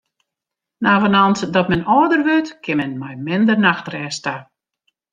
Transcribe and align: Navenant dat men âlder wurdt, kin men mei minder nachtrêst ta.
Navenant 0.85 1.37
dat 1.55 1.69
men 1.71 1.85
âlder 1.97 2.21
wurdt, 2.27 2.51
kin 2.63 2.77
men 2.79 2.93
mei 3.01 3.15
minder 3.27 3.57
nachtrêst 3.65 4.21
ta. 4.25 4.35